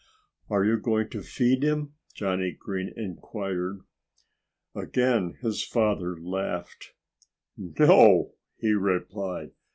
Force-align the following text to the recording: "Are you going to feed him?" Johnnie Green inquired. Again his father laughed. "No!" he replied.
"Are 0.49 0.65
you 0.65 0.79
going 0.79 1.09
to 1.09 1.21
feed 1.21 1.61
him?" 1.61 1.93
Johnnie 2.15 2.53
Green 2.59 2.91
inquired. 2.97 3.81
Again 4.73 5.37
his 5.43 5.63
father 5.63 6.19
laughed. 6.19 6.93
"No!" 7.55 8.33
he 8.57 8.71
replied. 8.73 9.51